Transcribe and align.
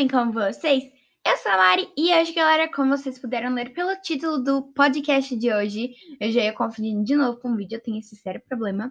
bem 0.00 0.08
com 0.08 0.30
vocês? 0.30 0.84
Eu 1.26 1.36
sou 1.36 1.52
a 1.52 1.56
Mari 1.56 1.88
e 1.96 2.14
hoje, 2.14 2.32
galera, 2.32 2.70
como 2.72 2.96
vocês 2.96 3.18
puderam 3.18 3.52
ler 3.52 3.74
pelo 3.74 3.94
título 4.00 4.38
do 4.38 4.62
podcast 4.72 5.36
de 5.36 5.52
hoje, 5.52 5.90
eu 6.20 6.30
já 6.30 6.40
ia 6.40 6.52
confundindo 6.52 7.04
de 7.04 7.14
novo 7.16 7.38
com 7.38 7.52
o 7.52 7.56
vídeo, 7.56 7.76
eu 7.76 7.82
tenho 7.82 7.98
esse 7.98 8.16
sério 8.16 8.40
problema. 8.48 8.90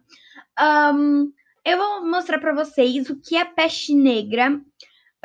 Um, 0.94 1.32
eu 1.66 1.78
vou 1.78 2.06
mostrar 2.06 2.38
para 2.40 2.54
vocês 2.54 3.10
o 3.10 3.20
que 3.20 3.36
é 3.36 3.46
peste 3.46 3.96
negra 3.96 4.62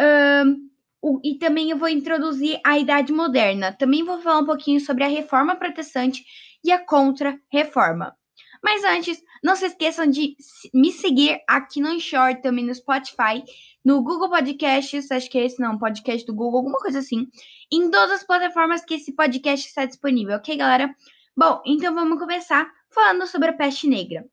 um, 0.00 0.70
o, 1.02 1.20
e 1.22 1.36
também 1.36 1.68
eu 1.68 1.76
vou 1.76 1.88
introduzir 1.88 2.58
a 2.64 2.78
Idade 2.78 3.12
Moderna. 3.12 3.72
Também 3.72 4.02
vou 4.02 4.22
falar 4.22 4.38
um 4.38 4.46
pouquinho 4.46 4.80
sobre 4.80 5.04
a 5.04 5.08
Reforma 5.08 5.56
Protestante 5.56 6.24
e 6.64 6.72
a 6.72 6.78
Contra-Reforma. 6.78 8.16
Mas 8.64 8.82
antes, 8.82 9.22
não 9.42 9.54
se 9.54 9.66
esqueçam 9.66 10.06
de 10.06 10.34
me 10.72 10.90
seguir 10.90 11.38
aqui 11.46 11.82
no 11.82 12.00
Short, 12.00 12.40
também 12.40 12.64
no 12.64 12.74
Spotify, 12.74 13.44
no 13.84 14.02
Google 14.02 14.30
Podcasts, 14.30 15.10
acho 15.10 15.28
que 15.28 15.36
é 15.36 15.44
esse 15.44 15.60
não, 15.60 15.78
podcast 15.78 16.26
do 16.26 16.34
Google, 16.34 16.60
alguma 16.60 16.78
coisa 16.78 17.00
assim, 17.00 17.28
em 17.70 17.90
todas 17.90 18.12
as 18.12 18.24
plataformas 18.24 18.82
que 18.82 18.94
esse 18.94 19.12
podcast 19.12 19.68
está 19.68 19.84
disponível, 19.84 20.36
ok, 20.36 20.56
galera? 20.56 20.96
Bom, 21.36 21.60
então 21.66 21.94
vamos 21.94 22.18
começar 22.18 22.66
falando 22.88 23.26
sobre 23.26 23.50
a 23.50 23.52
peste 23.52 23.86
negra. 23.86 24.24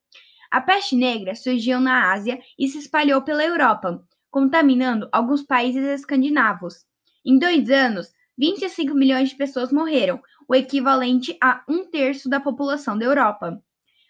A 0.49 0.62
peste 0.62 0.95
negra 0.95 1.35
surgiu 1.35 1.82
na 1.82 2.13
Ásia 2.13 2.40
e 2.57 2.70
se 2.70 2.77
espalhou 2.77 3.21
pela 3.23 3.43
Europa, 3.43 4.02
contaminando 4.29 5.09
alguns 5.12 5.43
países 5.43 5.84
escandinavos. 5.84 6.85
Em 7.26 7.38
dois 7.38 7.70
anos, 7.70 8.07
25 8.38 8.95
milhões 8.95 9.27
de 9.27 9.35
pessoas 9.35 9.73
morreram, 9.73 10.21
o 10.48 10.55
equivalente 10.55 11.38
a 11.43 11.66
um 11.68 11.84
terço 11.84 12.29
da 12.29 12.40
população 12.40 12.98
da 12.98 13.04
Europa. 13.04 13.62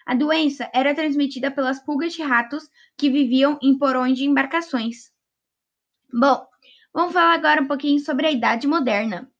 A 0.05 0.15
doença 0.15 0.69
era 0.73 0.95
transmitida 0.95 1.51
pelas 1.51 1.83
pulgas 1.83 2.13
de 2.13 2.21
ratos 2.21 2.69
que 2.97 3.09
viviam 3.09 3.59
em 3.61 3.77
porões 3.77 4.17
de 4.17 4.25
embarcações. 4.25 5.11
Bom, 6.11 6.45
vamos 6.93 7.13
falar 7.13 7.33
agora 7.33 7.61
um 7.61 7.67
pouquinho 7.67 7.99
sobre 7.99 8.27
a 8.27 8.31
Idade 8.31 8.67
Moderna. 8.67 9.31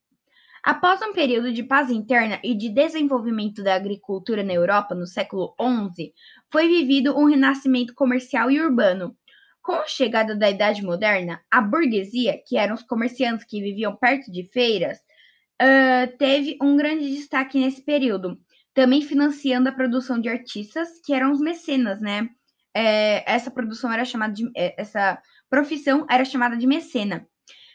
Após 0.63 1.01
um 1.01 1.11
período 1.11 1.51
de 1.51 1.63
paz 1.63 1.89
interna 1.89 2.39
e 2.43 2.53
de 2.53 2.69
desenvolvimento 2.69 3.63
da 3.63 3.73
agricultura 3.73 4.43
na 4.43 4.53
Europa 4.53 4.93
no 4.93 5.07
século 5.07 5.55
XI, 5.59 6.13
foi 6.51 6.67
vivido 6.67 7.17
um 7.17 7.25
renascimento 7.25 7.95
comercial 7.95 8.51
e 8.51 8.61
urbano. 8.61 9.17
Com 9.63 9.73
a 9.73 9.87
chegada 9.87 10.35
da 10.35 10.49
Idade 10.49 10.83
Moderna, 10.83 11.41
a 11.49 11.61
burguesia, 11.61 12.39
que 12.47 12.57
eram 12.57 12.75
os 12.75 12.83
comerciantes 12.83 13.45
que 13.45 13.61
viviam 13.61 13.95
perto 13.95 14.31
de 14.31 14.43
feiras, 14.51 14.99
uh, 14.99 16.17
teve 16.17 16.57
um 16.61 16.77
grande 16.77 17.09
destaque 17.09 17.59
nesse 17.59 17.81
período, 17.81 18.39
também 18.73 19.01
financiando 19.01 19.69
a 19.69 19.71
produção 19.71 20.19
de 20.19 20.29
artistas, 20.29 20.89
que 21.05 21.13
eram 21.13 21.31
os 21.31 21.39
mecenas, 21.39 21.99
né? 21.99 22.29
É, 22.73 23.29
essa 23.31 23.51
produção 23.51 23.91
era 23.91 24.05
chamada 24.05 24.33
de. 24.33 24.49
É, 24.55 24.79
essa 24.81 25.21
profissão 25.49 26.05
era 26.09 26.23
chamada 26.23 26.55
de 26.55 26.65
mecena. 26.65 27.27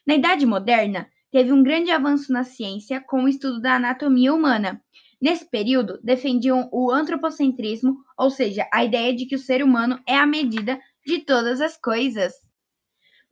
Na 0.07 0.15
Idade 0.15 0.47
Moderna, 0.47 1.09
teve 1.31 1.53
um 1.53 1.63
grande 1.63 1.91
avanço 1.91 2.33
na 2.33 2.45
ciência 2.45 3.01
com 3.01 3.25
o 3.25 3.29
estudo 3.29 3.61
da 3.61 3.75
anatomia 3.75 4.33
humana. 4.33 4.83
Nesse 5.21 5.49
período, 5.51 5.99
defendiam 6.03 6.69
o 6.73 6.91
antropocentrismo, 6.91 7.97
ou 8.19 8.31
seja, 8.31 8.69
a 8.73 8.85
ideia 8.85 9.15
de 9.15 9.27
que 9.27 9.35
o 9.35 9.39
ser 9.39 9.63
humano 9.63 10.01
é 10.07 10.17
a 10.17 10.27
medida 10.27 10.79
de 11.05 11.21
todas 11.21 11.61
as 11.61 11.77
coisas. 11.77 12.33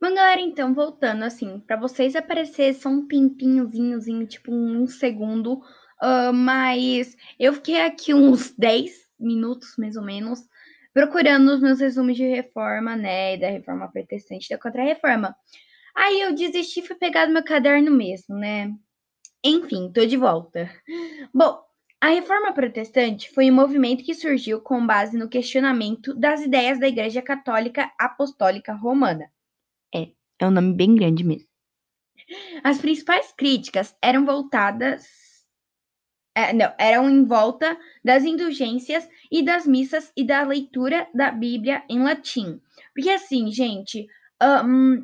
Bom, 0.01 0.13
galera, 0.13 0.41
então, 0.41 0.73
voltando 0.73 1.23
assim, 1.23 1.59
para 1.59 1.77
vocês 1.77 2.15
aparecer 2.15 2.73
só 2.73 2.89
um 2.89 3.07
pimpinhozinhozinho, 3.07 4.27
tipo 4.27 4.51
um 4.51 4.85
segundo, 4.87 5.61
Mas 6.33 7.15
eu 7.39 7.53
fiquei 7.53 7.81
aqui 7.81 8.13
uns 8.13 8.51
10 8.57 8.91
minutos, 9.19 9.75
mais 9.77 9.95
ou 9.95 10.03
menos, 10.03 10.39
procurando 10.93 11.53
os 11.53 11.61
meus 11.61 11.79
resumos 11.79 12.15
de 12.15 12.27
reforma, 12.27 12.95
né? 12.95 13.37
Da 13.37 13.49
reforma 13.49 13.91
protestante 13.91 14.49
da 14.49 14.57
contra-reforma. 14.57 15.35
Aí 15.95 16.21
eu 16.21 16.35
desisti 16.35 16.81
e 16.81 16.87
fui 16.87 16.95
pegar 16.95 17.27
meu 17.27 17.43
caderno 17.43 17.91
mesmo, 17.91 18.35
né? 18.35 18.73
Enfim, 19.43 19.91
tô 19.91 20.05
de 20.05 20.17
volta. 20.17 20.69
Bom, 21.33 21.63
a 22.01 22.09
reforma 22.09 22.53
protestante 22.53 23.29
foi 23.31 23.49
um 23.49 23.55
movimento 23.55 24.03
que 24.03 24.13
surgiu 24.13 24.61
com 24.61 24.85
base 24.85 25.17
no 25.17 25.29
questionamento 25.29 26.13
das 26.13 26.41
ideias 26.41 26.79
da 26.79 26.87
Igreja 26.87 27.21
Católica 27.21 27.91
Apostólica 27.97 28.73
Romana. 28.73 29.31
É, 29.93 30.09
é 30.39 30.47
um 30.47 30.51
nome 30.51 30.73
bem 30.73 30.95
grande 30.95 31.23
mesmo. 31.23 31.47
As 32.63 32.79
principais 32.79 33.31
críticas 33.31 33.95
eram 34.01 34.25
voltadas 34.25 35.24
é, 36.35 36.51
não, 36.51 36.73
eram 36.77 37.09
em 37.09 37.23
volta 37.23 37.77
das 38.03 38.25
indulgências 38.25 39.07
e 39.31 39.41
das 39.41 39.65
missas 39.65 40.11
e 40.17 40.25
da 40.25 40.43
leitura 40.43 41.07
da 41.13 41.31
Bíblia 41.31 41.81
em 41.89 42.03
latim. 42.03 42.59
Porque 42.93 43.09
assim, 43.09 43.49
gente, 43.51 44.05
um, 44.43 44.95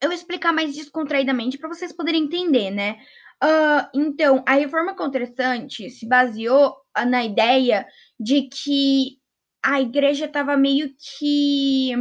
eu 0.00 0.08
vou 0.08 0.12
explicar 0.12 0.52
mais 0.52 0.74
descontraidamente 0.74 1.58
para 1.58 1.68
vocês 1.68 1.92
poderem 1.92 2.24
entender, 2.24 2.70
né? 2.70 2.98
Uh, 3.44 3.86
então, 3.94 4.42
a 4.46 4.54
reforma 4.54 4.96
contrastante 4.96 5.90
se 5.90 6.06
baseou 6.08 6.74
na 7.06 7.24
ideia 7.24 7.86
de 8.18 8.42
que 8.48 9.18
a 9.62 9.80
igreja 9.80 10.24
estava 10.24 10.56
meio 10.56 10.94
que. 10.98 11.92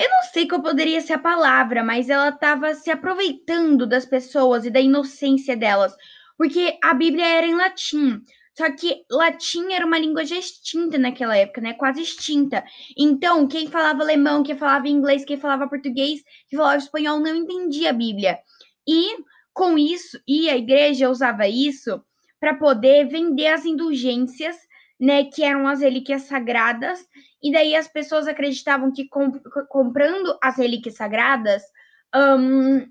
Eu 0.00 0.10
não 0.10 0.22
sei 0.32 0.48
qual 0.48 0.60
poderia 0.60 1.00
ser 1.00 1.12
a 1.12 1.18
palavra, 1.18 1.84
mas 1.84 2.10
ela 2.10 2.30
estava 2.30 2.74
se 2.74 2.90
aproveitando 2.90 3.86
das 3.86 4.04
pessoas 4.04 4.64
e 4.64 4.70
da 4.70 4.80
inocência 4.80 5.56
delas 5.56 5.94
porque 6.36 6.78
a 6.82 6.94
Bíblia 6.94 7.26
era 7.26 7.46
em 7.46 7.54
latim. 7.54 8.20
Só 8.56 8.70
que 8.70 9.04
latim 9.10 9.72
era 9.72 9.84
uma 9.84 9.98
língua 9.98 10.24
já 10.24 10.36
extinta 10.36 10.96
naquela 10.96 11.36
época, 11.36 11.60
né? 11.60 11.74
Quase 11.74 12.02
extinta. 12.02 12.64
Então, 12.96 13.48
quem 13.48 13.66
falava 13.66 14.02
alemão, 14.02 14.44
quem 14.44 14.56
falava 14.56 14.88
inglês, 14.88 15.24
quem 15.24 15.36
falava 15.36 15.68
português, 15.68 16.20
quem 16.48 16.56
falava 16.56 16.76
espanhol 16.76 17.18
não 17.18 17.34
entendia 17.34 17.90
a 17.90 17.92
Bíblia. 17.92 18.38
E 18.86 19.16
com 19.52 19.78
isso, 19.78 20.20
e 20.26 20.48
a 20.50 20.56
igreja 20.56 21.08
usava 21.08 21.48
isso 21.48 22.02
para 22.40 22.54
poder 22.54 23.08
vender 23.08 23.46
as 23.46 23.64
indulgências, 23.64 24.56
né, 25.00 25.24
que 25.24 25.42
eram 25.42 25.66
as 25.66 25.80
relíquias 25.80 26.22
sagradas, 26.22 27.00
e 27.42 27.52
daí 27.52 27.74
as 27.74 27.88
pessoas 27.88 28.26
acreditavam 28.26 28.92
que 28.92 29.08
comp 29.08 29.36
comprando 29.68 30.36
as 30.42 30.56
relíquias 30.56 30.96
sagradas, 30.96 31.62
um, 32.14 32.86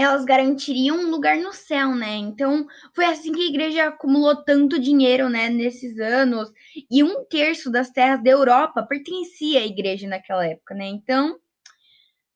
elas 0.00 0.24
garantiriam 0.24 0.96
um 0.96 1.10
lugar 1.10 1.36
no 1.38 1.52
céu, 1.52 1.94
né? 1.94 2.16
Então, 2.16 2.66
foi 2.94 3.04
assim 3.04 3.32
que 3.32 3.40
a 3.40 3.48
igreja 3.48 3.88
acumulou 3.88 4.36
tanto 4.44 4.78
dinheiro, 4.78 5.28
né, 5.28 5.48
nesses 5.48 5.98
anos, 5.98 6.50
e 6.90 7.02
um 7.02 7.24
terço 7.24 7.70
das 7.70 7.90
terras 7.90 8.22
da 8.22 8.30
Europa 8.30 8.82
pertencia 8.82 9.60
à 9.60 9.66
igreja 9.66 10.06
naquela 10.06 10.46
época, 10.46 10.74
né? 10.74 10.86
Então, 10.86 11.38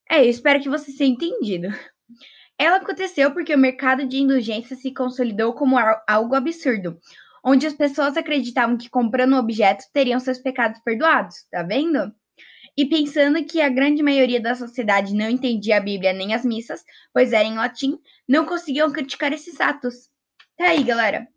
é, 0.09 0.19
eu 0.19 0.29
espero 0.29 0.61
que 0.61 0.69
você 0.69 0.95
tenha 0.95 1.11
entendido. 1.11 1.69
Ela 2.57 2.77
aconteceu 2.77 3.31
porque 3.31 3.53
o 3.53 3.57
mercado 3.57 4.07
de 4.07 4.17
indulgência 4.17 4.75
se 4.75 4.93
consolidou 4.93 5.53
como 5.53 5.75
algo 6.07 6.35
absurdo, 6.35 6.99
onde 7.43 7.67
as 7.67 7.73
pessoas 7.73 8.15
acreditavam 8.15 8.77
que 8.77 8.89
comprando 8.89 9.33
um 9.33 9.39
objeto 9.39 9.83
teriam 9.91 10.19
seus 10.19 10.37
pecados 10.37 10.79
perdoados, 10.81 11.45
tá 11.51 11.63
vendo? 11.63 12.13
E 12.75 12.85
pensando 12.85 13.43
que 13.45 13.61
a 13.61 13.69
grande 13.69 14.01
maioria 14.01 14.41
da 14.41 14.55
sociedade 14.55 15.13
não 15.13 15.29
entendia 15.29 15.77
a 15.77 15.81
Bíblia 15.81 16.11
nem 16.11 16.33
as 16.33 16.43
missas, 16.43 16.83
pois 17.13 17.31
era 17.31 17.43
em 17.43 17.55
latim, 17.55 17.99
não 18.27 18.45
conseguiam 18.45 18.91
criticar 18.91 19.31
esses 19.31 19.61
atos. 19.61 20.09
Tá 20.57 20.65
aí, 20.65 20.83
galera. 20.83 21.27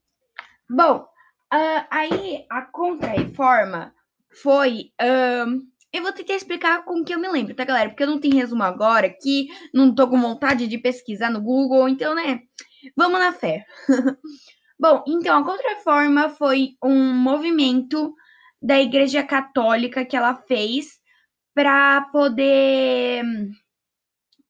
Bom, 0.69 1.07
uh, 1.53 1.87
aí 1.91 2.47
a 2.51 2.63
contra-reforma 2.63 3.95
foi. 4.43 4.93
Uh, 5.01 5.63
eu 5.93 6.03
vou 6.03 6.13
tentar 6.13 6.35
explicar 6.35 6.85
com 6.85 7.01
o 7.01 7.05
que 7.05 7.15
eu 7.15 7.19
me 7.19 7.29
lembro, 7.29 7.55
tá, 7.55 7.65
galera? 7.65 7.89
Porque 7.89 8.03
eu 8.03 8.09
não 8.09 8.21
tenho 8.21 8.37
resumo 8.37 8.63
agora 8.63 9.07
aqui, 9.07 9.49
não 9.73 9.95
tô 9.95 10.09
com 10.09 10.21
vontade 10.21 10.67
de 10.67 10.79
pesquisar 10.79 11.31
no 11.31 11.41
Google, 11.41 11.89
então, 11.89 12.15
né? 12.15 12.41
Vamos 12.97 13.19
na 13.19 13.33
fé. 13.33 13.65
Bom, 14.79 15.03
então 15.07 15.39
a 15.39 15.45
contra-reforma 15.45 16.29
foi 16.29 16.77
um 16.83 17.15
movimento 17.15 18.15
da 18.61 18.81
Igreja 18.81 19.23
Católica 19.23 20.05
que 20.05 20.17
ela 20.17 20.35
fez 20.35 20.99
para 21.57 22.03
poder 22.13 23.25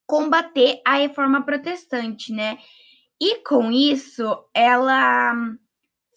combater 0.05 0.81
a 0.85 0.97
reforma 0.97 1.44
protestante, 1.44 2.32
né? 2.32 2.58
E 3.20 3.44
com 3.44 3.70
isso, 3.70 4.37
ela 4.53 5.32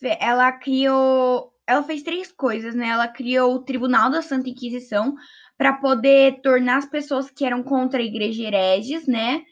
ela 0.02 0.52
criou, 0.52 1.54
ela 1.68 1.84
fez 1.84 2.02
três 2.02 2.32
coisas, 2.32 2.74
né? 2.74 2.88
Ela 2.88 3.08
criou 3.08 3.54
o 3.54 3.64
Tribunal 3.64 4.10
da 4.10 4.24
Santa 4.24 4.50
Inquisição 4.50 5.14
para 5.56 5.74
poder 5.74 6.42
tornar 6.42 6.78
as 6.78 6.88
pessoas 6.88 7.30
que 7.30 7.46
eram 7.46 7.62
contra 7.62 8.00
a 8.00 8.04
igreja 8.04 8.46
hereges, 8.46 9.06
né? 9.06 9.44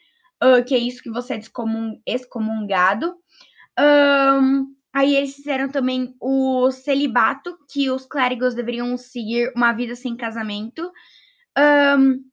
Uh, 0.42 0.64
que 0.64 0.74
é 0.74 0.78
isso 0.78 1.00
que 1.00 1.10
você 1.10 1.34
é 1.34 1.40
excomungado. 2.04 3.14
Um, 3.78 4.74
aí 4.92 5.14
eles 5.14 5.36
fizeram 5.36 5.68
também 5.68 6.16
o 6.20 6.68
celibato, 6.72 7.56
que 7.70 7.88
os 7.90 8.06
clérigos 8.06 8.56
deveriam 8.56 8.96
seguir 8.96 9.52
uma 9.54 9.72
vida 9.72 9.94
sem 9.94 10.16
casamento. 10.16 10.90
Um, 11.58 12.28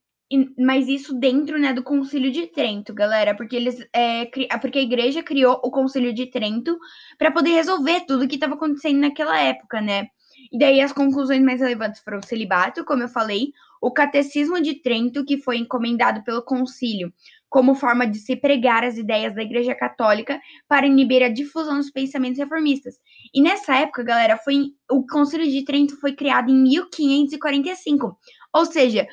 mas 0.58 0.88
isso 0.88 1.14
dentro 1.14 1.58
né, 1.58 1.74
do 1.74 1.84
Concílio 1.84 2.32
de 2.32 2.48
Trento, 2.48 2.94
galera, 2.94 3.36
porque 3.36 3.56
eles 3.56 3.86
é, 3.94 4.26
porque 4.60 4.80
a 4.80 4.82
igreja 4.82 5.22
criou 5.22 5.60
o 5.64 5.72
Concílio 5.72 6.14
de 6.14 6.26
Trento 6.28 6.78
para 7.18 7.32
poder 7.32 7.52
resolver 7.52 8.02
tudo 8.02 8.28
que 8.28 8.36
estava 8.36 8.56
acontecendo 8.56 9.00
naquela 9.00 9.40
época, 9.40 9.80
né? 9.82 10.08
E 10.52 10.58
daí 10.58 10.82
as 10.82 10.92
conclusões 10.92 11.42
mais 11.42 11.62
relevantes 11.62 12.02
foram 12.02 12.20
o 12.20 12.26
celibato, 12.26 12.84
como 12.84 13.04
eu 13.04 13.08
falei, 13.08 13.52
o 13.82 13.92
Catecismo 13.92 14.60
de 14.62 14.76
Trento, 14.76 15.24
que 15.24 15.38
foi 15.38 15.58
encomendado 15.58 16.24
pelo 16.24 16.44
concílio 16.44 17.14
como 17.56 17.74
forma 17.74 18.06
de 18.06 18.18
se 18.18 18.36
pregar 18.36 18.84
as 18.84 18.98
ideias 18.98 19.34
da 19.34 19.42
Igreja 19.42 19.74
Católica 19.74 20.42
para 20.68 20.86
inibir 20.86 21.24
a 21.24 21.30
difusão 21.30 21.78
dos 21.78 21.90
pensamentos 21.90 22.38
reformistas. 22.38 22.96
E 23.36 23.42
nessa 23.42 23.76
época, 23.76 24.02
galera, 24.02 24.38
foi 24.38 24.72
o 24.90 25.06
Concílio 25.06 25.46
de 25.46 25.66
Trento 25.66 26.00
foi 26.00 26.14
criado 26.14 26.50
em 26.50 26.56
1545, 26.56 28.18
ou 28.54 28.66
seja, 28.66 29.06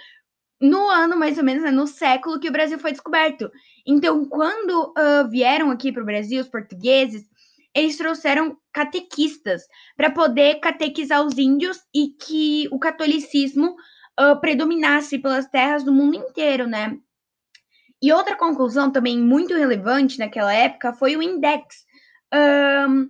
no 0.60 0.88
ano 0.88 1.16
mais 1.16 1.38
ou 1.38 1.44
menos, 1.44 1.64
né, 1.64 1.72
no 1.72 1.88
século 1.88 2.38
que 2.38 2.48
o 2.48 2.52
Brasil 2.52 2.78
foi 2.78 2.92
descoberto. 2.92 3.50
Então, 3.84 4.24
quando 4.24 4.94
uh, 4.96 5.28
vieram 5.28 5.72
aqui 5.72 5.90
para 5.90 6.04
o 6.04 6.06
Brasil 6.06 6.40
os 6.40 6.48
portugueses, 6.48 7.24
eles 7.74 7.96
trouxeram 7.96 8.56
catequistas 8.72 9.62
para 9.96 10.08
poder 10.08 10.60
catequizar 10.60 11.24
os 11.24 11.36
índios 11.36 11.80
e 11.92 12.10
que 12.10 12.68
o 12.70 12.78
catolicismo 12.78 13.74
uh, 14.20 14.40
predominasse 14.40 15.18
pelas 15.18 15.48
terras 15.48 15.82
do 15.82 15.92
mundo 15.92 16.16
inteiro, 16.16 16.68
né? 16.68 16.96
E 18.00 18.12
outra 18.12 18.36
conclusão 18.36 18.88
também 18.88 19.18
muito 19.18 19.52
relevante 19.54 20.18
naquela 20.18 20.52
época 20.52 20.92
foi 20.92 21.16
o 21.16 21.22
index. 21.22 21.84
Um, 22.32 23.08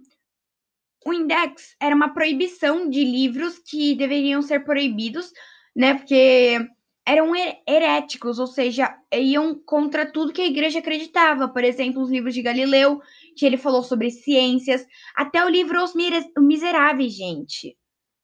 o 1.04 1.12
index 1.12 1.76
era 1.80 1.94
uma 1.94 2.12
proibição 2.14 2.88
de 2.88 3.04
livros 3.04 3.58
que 3.58 3.94
deveriam 3.94 4.42
ser 4.42 4.64
proibidos, 4.64 5.32
né? 5.74 5.94
Porque 5.94 6.58
eram 7.04 7.32
heréticos, 7.66 8.38
ou 8.38 8.46
seja, 8.46 8.96
iam 9.12 9.54
contra 9.54 10.10
tudo 10.10 10.32
que 10.32 10.40
a 10.40 10.46
igreja 10.46 10.78
acreditava. 10.78 11.48
Por 11.48 11.64
exemplo, 11.64 12.02
os 12.02 12.10
livros 12.10 12.34
de 12.34 12.42
Galileu, 12.42 13.00
que 13.36 13.44
ele 13.44 13.56
falou 13.56 13.82
sobre 13.82 14.10
ciências, 14.10 14.86
até 15.16 15.44
o 15.44 15.48
livro 15.48 15.82
Os 15.82 15.92
Miseráveis, 16.38 17.14
gente. 17.14 17.76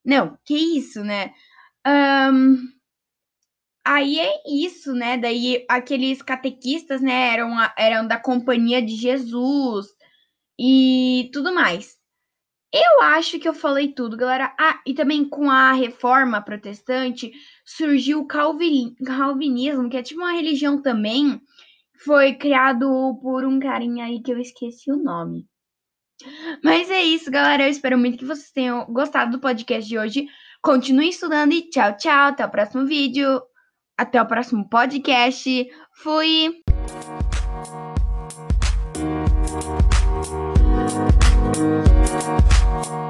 Não, 0.04 0.38
que 0.44 0.54
isso, 0.54 1.02
né? 1.02 1.32
Um, 1.86 2.56
aí 3.84 4.20
é 4.20 4.42
isso, 4.46 4.92
né? 4.94 5.18
Daí 5.18 5.64
aqueles 5.68 6.22
catequistas, 6.22 7.00
né, 7.00 7.32
eram, 7.32 7.50
eram 7.76 8.06
da 8.06 8.18
companhia 8.18 8.80
de 8.80 8.94
Jesus 8.94 9.86
e 10.58 11.30
tudo 11.32 11.52
mais. 11.54 11.96
Eu 12.72 13.02
acho 13.02 13.38
que 13.38 13.48
eu 13.48 13.54
falei 13.54 13.92
tudo, 13.92 14.16
galera. 14.16 14.54
Ah, 14.58 14.80
e 14.86 14.92
também 14.92 15.26
com 15.26 15.50
a 15.50 15.72
reforma 15.72 16.42
protestante 16.42 17.32
surgiu 17.64 18.20
o 18.20 18.26
calvinismo, 18.26 19.88
que 19.88 19.96
é 19.96 20.02
tipo 20.02 20.20
uma 20.20 20.32
religião 20.32 20.82
também. 20.82 21.40
Foi 22.04 22.34
criado 22.34 23.18
por 23.22 23.44
um 23.44 23.58
carinha 23.58 24.04
aí 24.04 24.22
que 24.22 24.30
eu 24.30 24.38
esqueci 24.38 24.92
o 24.92 25.02
nome. 25.02 25.46
Mas 26.62 26.90
é 26.90 27.02
isso, 27.02 27.30
galera. 27.30 27.64
Eu 27.64 27.70
espero 27.70 27.96
muito 27.96 28.18
que 28.18 28.24
vocês 28.24 28.50
tenham 28.50 28.84
gostado 28.86 29.32
do 29.32 29.40
podcast 29.40 29.88
de 29.88 29.98
hoje. 29.98 30.26
Continue 30.62 31.08
estudando 31.08 31.52
e 31.52 31.70
tchau, 31.70 31.96
tchau. 31.96 32.28
Até 32.28 32.44
o 32.44 32.50
próximo 32.50 32.86
vídeo. 32.86 33.40
Até 33.96 34.20
o 34.20 34.26
próximo 34.26 34.68
podcast. 34.68 35.68
Fui! 35.94 36.62
Thank 41.40 41.56
you. 42.88 43.07